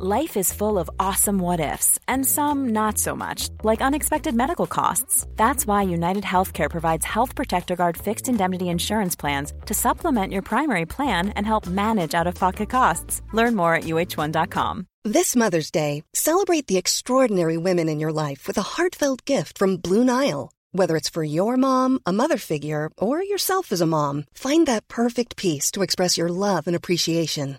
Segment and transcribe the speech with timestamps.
[0.00, 4.68] Life is full of awesome what ifs, and some not so much, like unexpected medical
[4.68, 5.26] costs.
[5.34, 10.42] That's why United Healthcare provides Health Protector Guard fixed indemnity insurance plans to supplement your
[10.42, 13.22] primary plan and help manage out of pocket costs.
[13.32, 14.86] Learn more at uh1.com.
[15.02, 19.78] This Mother's Day, celebrate the extraordinary women in your life with a heartfelt gift from
[19.78, 20.52] Blue Nile.
[20.70, 24.86] Whether it's for your mom, a mother figure, or yourself as a mom, find that
[24.86, 27.58] perfect piece to express your love and appreciation.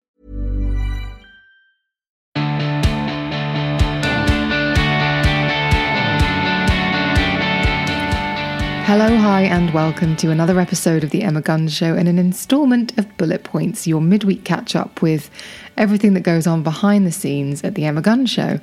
[8.83, 12.97] Hello, hi, and welcome to another episode of The Emma Guns Show and an installment
[12.97, 15.29] of Bullet Points, your midweek catch up with
[15.77, 18.59] everything that goes on behind the scenes at The Emma Guns Show.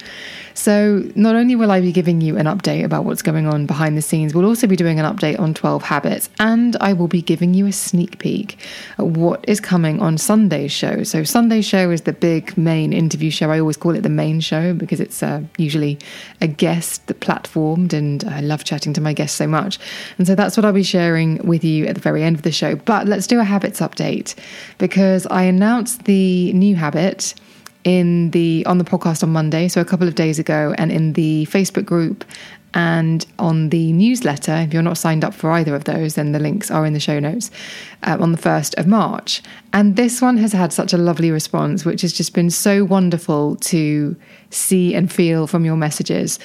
[0.55, 3.97] So, not only will I be giving you an update about what's going on behind
[3.97, 7.23] the scenes, we'll also be doing an update on 12 Habits, and I will be
[7.23, 8.59] giving you a sneak peek
[8.99, 11.05] at what is coming on Sunday's show.
[11.05, 13.51] So, Sunday's show is the big main interview show.
[13.51, 15.99] I always call it the main show because it's uh, usually
[16.41, 19.79] a guest that platformed, and I love chatting to my guests so much.
[20.19, 22.53] And so, that's what I'll be sharing with you at the very end of the
[22.53, 22.77] show.
[22.77, 24.35] But let's do a habits update
[24.79, 27.35] because I announced the new habit
[27.85, 31.15] in the on the podcast on Monday, so a couple of days ago, and in
[31.15, 32.25] the Facebook group
[32.75, 34.53] and on the newsletter.
[34.53, 37.01] If you're not signed up for either of those, then the links are in the
[37.01, 37.51] show notes
[38.03, 39.43] uh, on the 1st of March.
[39.73, 43.57] And this one has had such a lovely response, which has just been so wonderful
[43.57, 44.17] to
[44.51, 46.39] see and feel from your messages.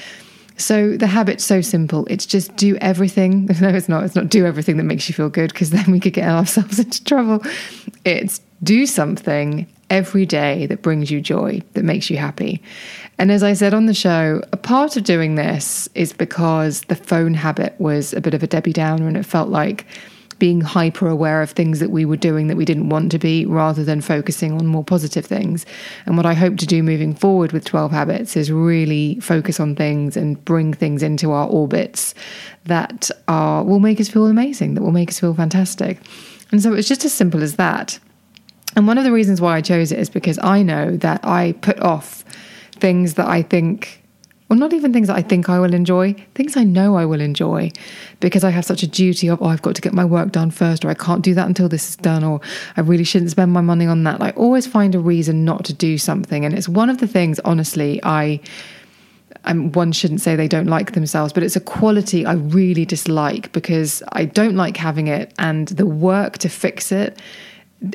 [0.57, 2.05] So the habit's so simple.
[2.09, 3.49] It's just do everything.
[3.61, 4.03] No, it's not.
[4.03, 6.79] It's not do everything that makes you feel good because then we could get ourselves
[6.85, 7.41] into trouble.
[8.03, 12.61] It's do something every day that brings you joy, that makes you happy.
[13.17, 16.95] And as I said on the show, a part of doing this is because the
[16.95, 19.85] phone habit was a bit of a Debbie Downer and it felt like
[20.43, 23.45] being hyper aware of things that we were doing that we didn't want to be
[23.45, 25.65] rather than focusing on more positive things.
[26.05, 29.73] And what I hope to do moving forward with 12 habits is really focus on
[29.73, 32.13] things and bring things into our orbits
[32.65, 36.01] that are will make us feel amazing, that will make us feel fantastic.
[36.51, 37.97] And so it's just as simple as that.
[38.75, 41.53] And one of the reasons why I chose it is because I know that I
[41.61, 42.25] put off
[42.73, 44.02] things that I think,
[44.59, 47.71] not even things that I think I will enjoy, things I know I will enjoy,
[48.19, 50.51] because I have such a duty of, oh, I've got to get my work done
[50.51, 52.41] first, or I can't do that until this is done, or
[52.77, 54.21] I really shouldn't spend my money on that.
[54.21, 56.45] I always find a reason not to do something.
[56.45, 58.39] And it's one of the things, honestly, I.
[59.45, 63.51] Um, one shouldn't say they don't like themselves, but it's a quality I really dislike
[63.51, 67.19] because I don't like having it, and the work to fix it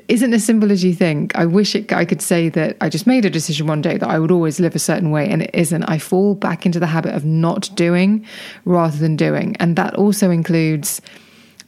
[0.08, 1.34] isn't as simple as you think.
[1.34, 4.08] I wish it, I could say that I just made a decision one day that
[4.08, 5.84] I would always live a certain way, and it isn't.
[5.84, 8.26] I fall back into the habit of not doing
[8.64, 9.56] rather than doing.
[9.56, 11.00] And that also includes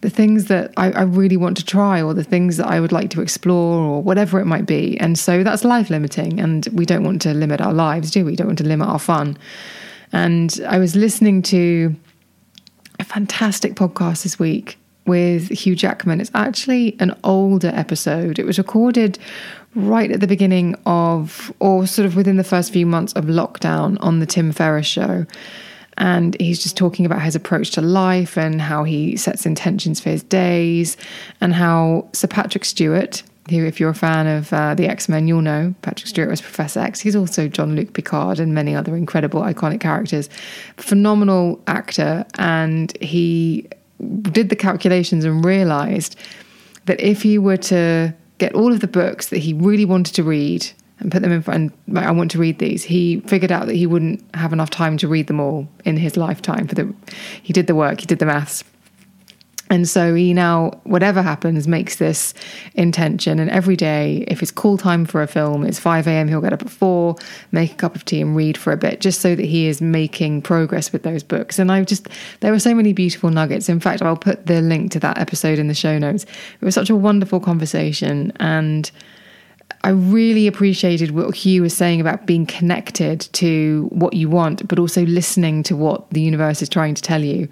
[0.03, 2.93] the things that I, I, really want to try or the things that I would
[2.93, 4.99] like to explore or whatever it might be.
[4.99, 6.41] And so that's life limiting.
[6.41, 8.35] And we don't want to limit our lives, do we?
[8.35, 9.37] Don't want to limit our fun.
[10.13, 11.95] And I was listening to
[12.99, 14.79] a fantastic podcast this week
[15.11, 16.21] with Hugh Jackman.
[16.21, 18.39] It's actually an older episode.
[18.39, 19.19] It was recorded
[19.75, 23.97] right at the beginning of, or sort of within the first few months of lockdown
[24.01, 25.27] on the Tim Ferriss show.
[25.99, 30.11] And he's just talking about his approach to life and how he sets intentions for
[30.11, 30.97] his days,
[31.41, 35.29] and how Sir Patrick Stewart, who, if you're a fan of uh, the X Men,
[35.29, 37.01] you'll know Patrick Stewart was Professor X.
[37.01, 40.31] He's also Jean-Luc Picard and many other incredible, iconic characters.
[40.77, 43.69] Phenomenal actor, and he
[44.23, 46.17] did the calculations and realized
[46.87, 50.23] that if he were to get all of the books that he really wanted to
[50.23, 53.67] read and put them in front, and I want to read these, he figured out
[53.67, 56.67] that he wouldn't have enough time to read them all in his lifetime.
[56.67, 56.95] For the,
[57.43, 58.65] he did the work, he did the maths,
[59.71, 62.35] and so he now, whatever happens, makes this
[62.75, 63.39] intention.
[63.39, 66.53] And every day, if it's call time for a film, it's 5 a.m., he'll get
[66.53, 67.15] up at 4,
[67.53, 69.81] make a cup of tea, and read for a bit, just so that he is
[69.81, 71.61] making progress with those books.
[71.61, 72.09] And I just,
[72.41, 73.69] there were so many beautiful nuggets.
[73.69, 76.25] In fact, I'll put the link to that episode in the show notes.
[76.25, 78.33] It was such a wonderful conversation.
[78.41, 78.91] And
[79.85, 84.81] I really appreciated what Hugh was saying about being connected to what you want, but
[84.81, 87.49] also listening to what the universe is trying to tell you.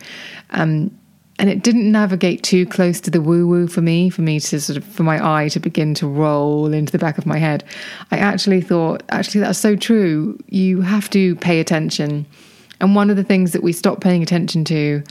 [0.50, 0.90] Um,
[1.38, 4.60] and it didn't navigate too close to the woo woo for me, for me to
[4.60, 7.62] sort of, for my eye to begin to roll into the back of my head.
[8.10, 10.38] I actually thought, actually, that's so true.
[10.48, 12.26] You have to pay attention.
[12.80, 15.02] And one of the things that we stop paying attention to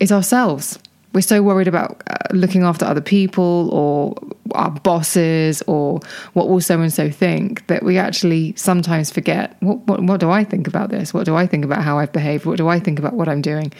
[0.00, 0.78] is ourselves.
[1.14, 4.14] We're so worried about uh, looking after other people or
[4.54, 6.00] our bosses or
[6.32, 10.30] what will so and so think that we actually sometimes forget what, what, what do
[10.30, 11.14] I think about this?
[11.14, 12.44] What do I think about how I've behaved?
[12.44, 13.72] What do I think about what I'm doing?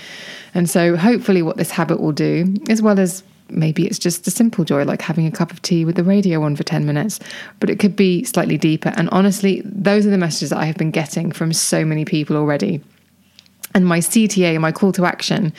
[0.55, 4.31] And so, hopefully, what this habit will do, as well as maybe it's just a
[4.31, 7.21] simple joy like having a cup of tea with the radio on for 10 minutes,
[7.61, 8.93] but it could be slightly deeper.
[8.97, 12.37] And honestly, those are the messages that I have been getting from so many people
[12.37, 12.81] already.
[13.75, 15.53] And my CTA, my call to action,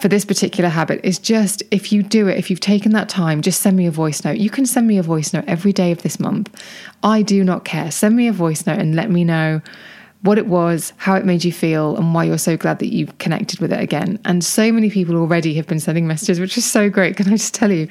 [0.00, 3.42] for this particular habit is just if you do it, if you've taken that time,
[3.42, 4.38] just send me a voice note.
[4.38, 6.62] You can send me a voice note every day of this month.
[7.02, 7.90] I do not care.
[7.90, 9.60] Send me a voice note and let me know
[10.22, 13.18] what it was, how it made you feel, and why you're so glad that you've
[13.18, 14.20] connected with it again.
[14.24, 17.16] And so many people already have been sending messages, which is so great.
[17.16, 17.88] Can I just tell you,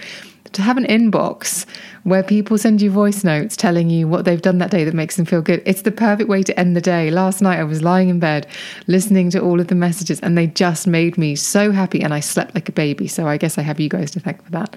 [0.53, 1.65] to have an inbox
[2.03, 5.15] where people send you voice notes telling you what they've done that day that makes
[5.15, 5.61] them feel good.
[5.65, 7.11] It's the perfect way to end the day.
[7.11, 8.47] Last night I was lying in bed
[8.87, 12.19] listening to all of the messages and they just made me so happy and I
[12.19, 13.07] slept like a baby.
[13.07, 14.75] So I guess I have you guys to thank for that.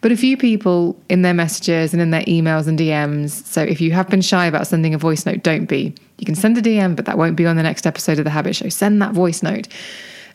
[0.00, 3.30] But a few people in their messages and in their emails and DMs.
[3.46, 5.94] So if you have been shy about sending a voice note, don't be.
[6.18, 8.30] You can send a DM, but that won't be on the next episode of the
[8.30, 8.68] Habit Show.
[8.68, 9.68] Send that voice note.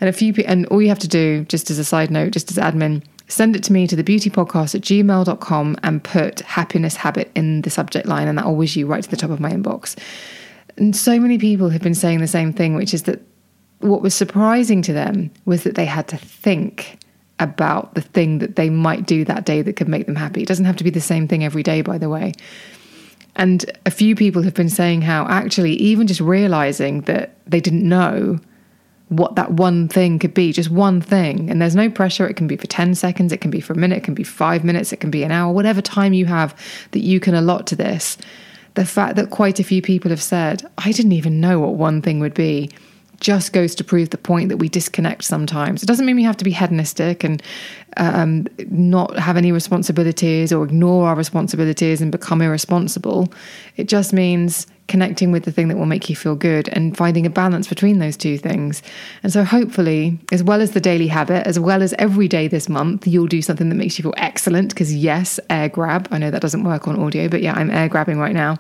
[0.02, 2.50] And a few and all you have to do, just as a side note, just
[2.50, 7.32] as admin, send it to me to the beautypodcast at gmail.com and put happiness habit
[7.36, 9.52] in the subject line, and that will whiz you right to the top of my
[9.52, 9.98] inbox.
[10.78, 13.22] And so many people have been saying the same thing, which is that
[13.80, 17.00] what was surprising to them was that they had to think
[17.40, 20.42] about the thing that they might do that day that could make them happy.
[20.42, 22.34] It doesn't have to be the same thing every day, by the way.
[23.36, 27.88] And a few people have been saying how actually, even just realizing that they didn't
[27.88, 28.40] know
[29.10, 31.50] what that one thing could be, just one thing.
[31.50, 32.28] And there's no pressure.
[32.28, 34.24] It can be for 10 seconds, it can be for a minute, it can be
[34.24, 36.56] five minutes, it can be an hour, whatever time you have
[36.92, 38.18] that you can allot to this.
[38.76, 42.02] The fact that quite a few people have said, I didn't even know what one
[42.02, 42.70] thing would be,
[43.20, 45.84] just goes to prove the point that we disconnect sometimes.
[45.84, 47.42] It doesn't mean we have to be hedonistic and
[47.98, 53.32] um, not have any responsibilities or ignore our responsibilities and become irresponsible.
[53.78, 57.26] It just means connecting with the thing that will make you feel good and finding
[57.26, 58.82] a balance between those two things.
[59.24, 62.68] And so, hopefully, as well as the daily habit, as well as every day this
[62.68, 64.70] month, you'll do something that makes you feel excellent.
[64.70, 66.08] Because, yes, air grab.
[66.12, 68.58] I know that doesn't work on audio, but yeah, I'm air grabbing right now.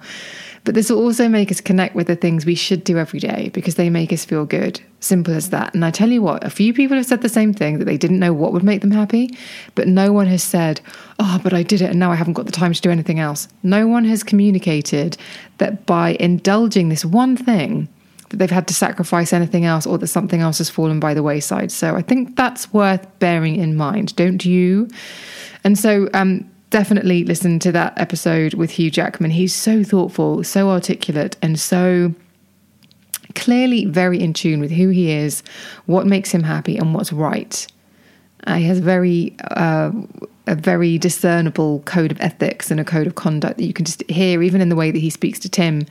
[0.63, 3.49] But this will also make us connect with the things we should do every day
[3.53, 4.81] because they make us feel good.
[4.99, 5.73] Simple as that.
[5.73, 7.97] And I tell you what, a few people have said the same thing that they
[7.97, 9.37] didn't know what would make them happy,
[9.75, 10.81] but no one has said,
[11.19, 13.19] oh, but I did it and now I haven't got the time to do anything
[13.19, 13.47] else.
[13.63, 15.17] No one has communicated
[15.57, 17.87] that by indulging this one thing,
[18.29, 21.23] that they've had to sacrifice anything else or that something else has fallen by the
[21.23, 21.71] wayside.
[21.71, 24.87] So I think that's worth bearing in mind, don't you?
[25.63, 29.31] And so, um, definitely listen to that episode with Hugh Jackman.
[29.31, 32.13] He's so thoughtful, so articulate, and so
[33.35, 35.43] clearly very in tune with who he is,
[35.85, 37.67] what makes him happy, and what's right.
[38.47, 39.91] Uh, he has very uh,
[40.49, 44.03] a very discernible code of ethics and a code of conduct that you can just
[44.09, 45.85] hear, even in the way that he speaks to Tim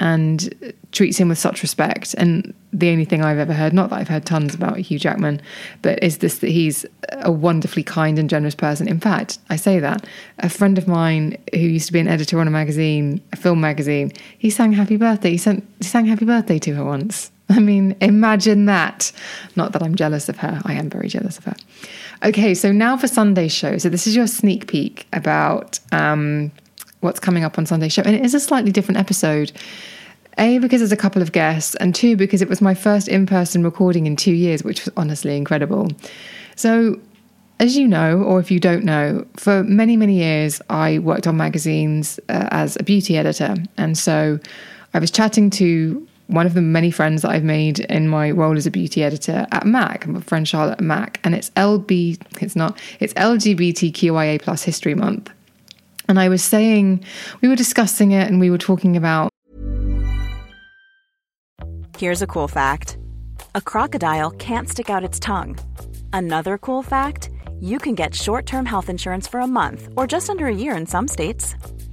[0.00, 2.14] and treats him with such respect.
[2.16, 5.42] And the only thing I've ever heard, not that I've heard tons about Hugh Jackman,
[5.82, 8.86] but is this that he's a wonderfully kind and generous person.
[8.86, 10.06] In fact, I say that
[10.38, 13.60] a friend of mine who used to be an editor on a magazine, a film
[13.60, 15.30] magazine, he sang happy birthday.
[15.32, 17.32] He, sent, he sang happy birthday to her once.
[17.50, 19.12] I mean, imagine that.
[19.56, 20.60] Not that I'm jealous of her.
[20.64, 21.56] I am very jealous of her.
[22.22, 23.78] Okay, so now for Sunday's show.
[23.78, 26.52] So this is your sneak peek about um,
[27.00, 28.02] what's coming up on Sunday's show.
[28.02, 29.52] And it is a slightly different episode.
[30.36, 33.26] A, because there's a couple of guests, and two, because it was my first in
[33.26, 35.88] person recording in two years, which was honestly incredible.
[36.54, 37.00] So,
[37.58, 41.36] as you know, or if you don't know, for many, many years, I worked on
[41.36, 43.56] magazines uh, as a beauty editor.
[43.76, 44.38] And so
[44.94, 48.56] I was chatting to one of the many friends that I've made in my role
[48.56, 52.54] as a beauty editor at Mac, my friend Charlotte at Mac, and it's LB, it's
[52.54, 55.30] not, it's LGBTQIA plus History Month.
[56.08, 57.04] And I was saying,
[57.40, 59.30] we were discussing it and we were talking about.
[61.96, 62.98] Here's a cool fact
[63.54, 65.58] a crocodile can't stick out its tongue.
[66.12, 67.30] Another cool fact
[67.60, 70.76] you can get short term health insurance for a month or just under a year
[70.76, 71.54] in some states.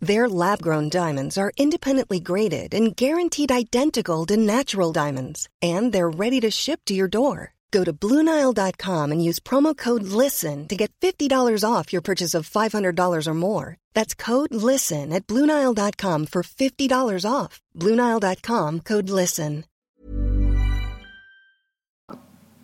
[0.00, 6.10] Their lab grown diamonds are independently graded and guaranteed identical to natural diamonds, and they're
[6.10, 7.54] ready to ship to your door.
[7.70, 11.28] Go to Bluenile.com and use promo code LISTEN to get $50
[11.68, 13.76] off your purchase of $500 or more.
[13.94, 17.60] That's code LISTEN at Bluenile.com for $50 off.
[17.76, 19.64] Bluenile.com code LISTEN.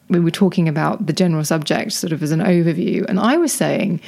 [0.09, 3.53] We were talking about the general subject sort of as an overview, and I was
[3.53, 4.01] saying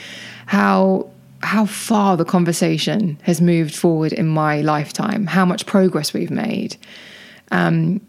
[0.46, 1.10] how
[1.42, 6.76] how far the conversation has moved forward in my lifetime, how much progress we've made.
[7.50, 8.00] Um,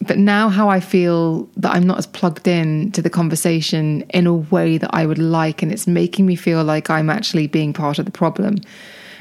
[0.00, 4.26] but now how I feel that I'm not as plugged in to the conversation in
[4.26, 7.72] a way that I would like, and it's making me feel like I'm actually being
[7.72, 8.56] part of the problem.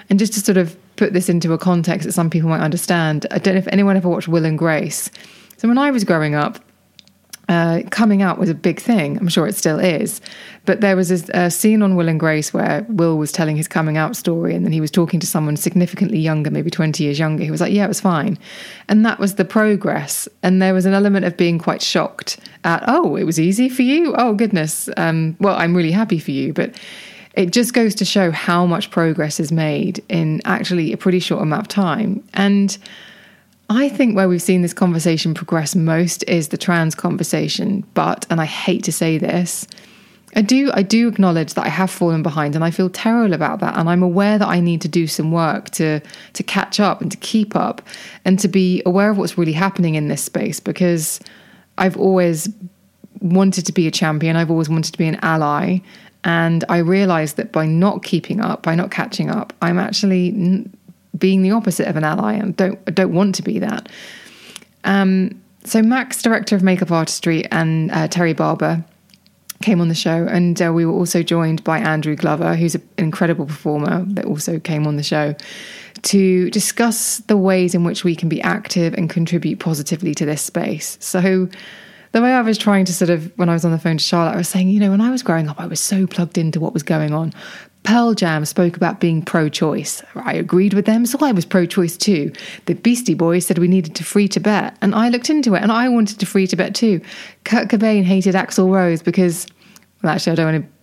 [0.10, 3.28] And just to sort of put this into a context that some people might understand,
[3.32, 5.12] I don't know if anyone ever watched Will and Grace.
[5.58, 6.60] So when I was growing up,
[7.50, 9.18] uh, coming out was a big thing.
[9.18, 10.22] I'm sure it still is.
[10.66, 13.68] But there was a, a, scene on Will and Grace where Will was telling his
[13.68, 17.18] coming out story, and then he was talking to someone significantly younger, maybe 20 years
[17.18, 17.44] younger.
[17.44, 18.38] He was like, Yeah, it was fine.
[18.88, 20.28] And that was the progress.
[20.44, 23.82] And there was an element of being quite shocked at, Oh, it was easy for
[23.82, 24.14] you?
[24.16, 24.88] Oh, goodness.
[24.96, 26.54] Um, well, I'm really happy for you.
[26.54, 26.80] But
[27.34, 31.42] it just goes to show how much progress is made in actually a pretty short
[31.42, 32.24] amount of time.
[32.36, 32.78] And
[33.70, 37.86] I think where we've seen this conversation progress most is the trans conversation.
[37.94, 39.68] But, and I hate to say this,
[40.36, 43.62] I do I do acknowledge that I have fallen behind and I feel terrible about
[43.62, 46.02] that and I'm aware that I need to do some work to
[46.34, 47.82] to catch up and to keep up
[48.26, 51.20] and to be aware of what's really happening in this space because
[51.80, 52.48] I've always
[53.22, 55.80] wanted to be a champion I've always wanted to be an ally
[56.24, 60.70] and I realized that by not keeping up by not catching up I'm actually
[61.18, 63.90] being the opposite of an ally and don't don't want to be that.
[64.84, 68.84] Um, so Mac's, director of makeup artistry, and uh, Terry Barber
[69.62, 72.88] came on the show, and uh, we were also joined by Andrew Glover, who's an
[72.98, 75.36] incredible performer that also came on the show
[76.04, 80.42] to discuss the ways in which we can be active and contribute positively to this
[80.42, 80.98] space.
[81.02, 81.50] So
[82.14, 84.04] the way I was trying to sort of, when I was on the phone to
[84.04, 86.38] Charlotte, I was saying, you know, when I was growing up, I was so plugged
[86.38, 87.34] into what was going on.
[87.84, 90.04] Pearl Jam spoke about being pro choice.
[90.16, 92.32] I agreed with them, so I was pro choice too.
[92.66, 95.72] The Beastie Boys said we needed to free Tibet, and I looked into it and
[95.72, 97.02] I wanted to free Tibet too.
[97.46, 99.48] Kurt Cobain hated Axl Rose because,
[100.04, 100.79] well, actually, I don't want to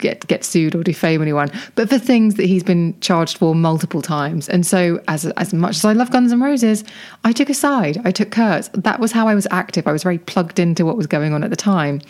[0.00, 4.02] get get sued or defame anyone, but for things that he's been charged for multiple
[4.02, 4.48] times.
[4.48, 6.84] And so, as as much as I love Guns N' Roses,
[7.24, 8.00] I took a side.
[8.04, 8.68] I took Kurt's.
[8.74, 9.86] That was how I was active.
[9.86, 12.00] I was very plugged into what was going on at the time.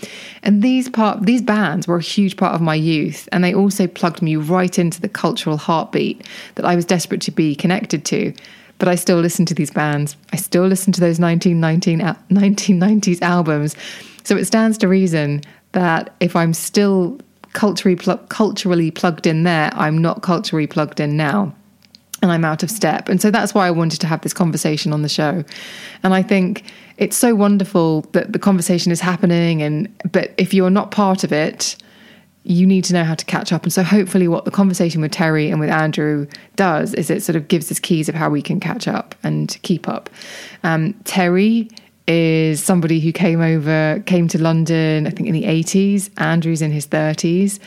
[0.43, 3.87] And these part these bands were a huge part of my youth, and they also
[3.87, 8.33] plugged me right into the cultural heartbeat that I was desperate to be connected to.
[8.79, 10.17] But I still listen to these bands.
[10.33, 13.77] I still listen to those 1919, 1990s albums.
[14.25, 17.19] So it stands to reason that if I'm still
[17.53, 21.55] culturally pl- culturally plugged in there, I'm not culturally plugged in now.
[22.23, 23.09] And I'm out of step.
[23.09, 25.43] And so that's why I wanted to have this conversation on the show.
[26.03, 26.65] And I think
[26.99, 31.33] it's so wonderful that the conversation is happening and but if you're not part of
[31.33, 31.77] it,
[32.45, 33.63] you need to know how to catch up.
[33.63, 36.27] And so hopefully what the conversation with Terry and with Andrew
[36.57, 39.59] does is it sort of gives us keys of how we can catch up and
[39.63, 40.11] keep up.
[40.63, 41.71] Um, Terry
[42.11, 46.11] is somebody who came over, came to London, I think in the 80s.
[46.21, 47.61] Andrew's in his 30s.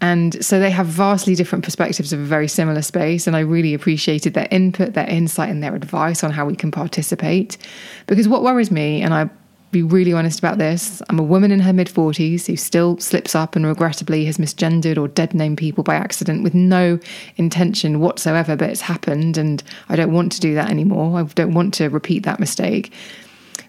[0.00, 3.26] And so they have vastly different perspectives of a very similar space.
[3.26, 6.70] And I really appreciated their input, their insight, and their advice on how we can
[6.70, 7.58] participate.
[8.06, 9.28] Because what worries me, and I
[9.72, 11.02] be really honest about this.
[11.08, 14.98] I'm a woman in her mid 40s who still slips up and regrettably has misgendered
[14.98, 17.00] or dead named people by accident with no
[17.36, 21.18] intention whatsoever, but it's happened and I don't want to do that anymore.
[21.18, 22.92] I don't want to repeat that mistake.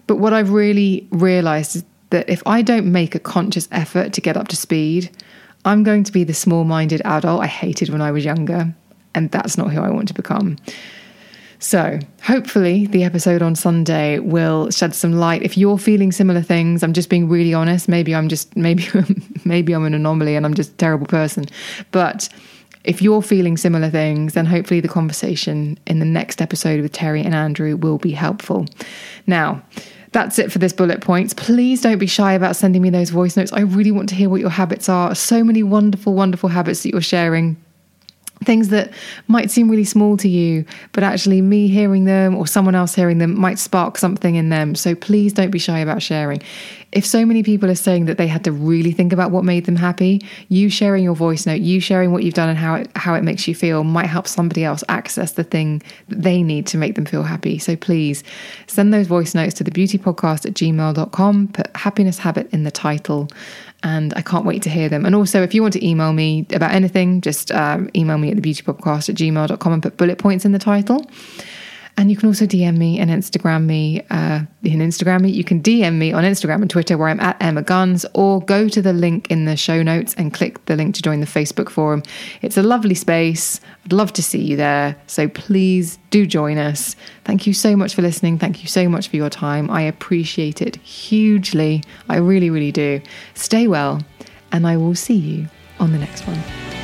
[0.06, 4.20] But what I've really realized is that if I don't make a conscious effort to
[4.20, 5.10] get up to speed,
[5.64, 8.74] I'm going to be the small minded adult I hated when I was younger.
[9.14, 10.56] And that's not who I want to become.
[11.60, 15.42] So, hopefully, the episode on Sunday will shed some light.
[15.42, 17.88] If you're feeling similar things, I'm just being really honest.
[17.88, 18.86] Maybe I'm just, maybe,
[19.44, 21.46] maybe I'm an anomaly and I'm just a terrible person.
[21.90, 22.28] But
[22.84, 27.22] if you're feeling similar things, then hopefully the conversation in the next episode with Terry
[27.22, 28.66] and Andrew will be helpful.
[29.26, 29.62] Now,
[30.12, 31.34] that's it for this bullet points.
[31.34, 33.52] Please don't be shy about sending me those voice notes.
[33.52, 35.14] I really want to hear what your habits are.
[35.14, 37.56] So many wonderful, wonderful habits that you're sharing
[38.44, 38.92] things that
[39.28, 43.18] might seem really small to you, but actually me hearing them or someone else hearing
[43.18, 44.74] them might spark something in them.
[44.74, 46.42] So please don't be shy about sharing.
[46.92, 49.66] If so many people are saying that they had to really think about what made
[49.66, 52.90] them happy, you sharing your voice note, you sharing what you've done and how it
[52.94, 56.68] how it makes you feel might help somebody else access the thing that they need
[56.68, 57.58] to make them feel happy.
[57.58, 58.22] So please
[58.68, 63.28] send those voice notes to the at gmail.com, put happiness habit in the title,
[63.84, 65.04] and I can't wait to hear them.
[65.04, 68.38] And also, if you want to email me about anything, just um, email me at
[68.38, 71.06] thebeautypodcast at gmail.com and put bullet points in the title.
[71.96, 74.02] And you can also DM me and Instagram me.
[74.10, 77.36] Uh, in Instagram me, you can DM me on Instagram and Twitter where I'm at
[77.40, 80.94] Emma Guns, or go to the link in the show notes and click the link
[80.96, 82.02] to join the Facebook forum.
[82.42, 83.60] It's a lovely space.
[83.84, 84.96] I'd love to see you there.
[85.06, 86.96] So please do join us.
[87.24, 88.38] Thank you so much for listening.
[88.38, 89.70] Thank you so much for your time.
[89.70, 91.84] I appreciate it hugely.
[92.08, 93.00] I really, really do.
[93.34, 94.02] Stay well,
[94.50, 95.48] and I will see you
[95.78, 96.83] on the next one.